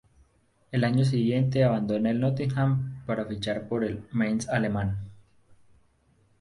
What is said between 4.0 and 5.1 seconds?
Mainz alemán.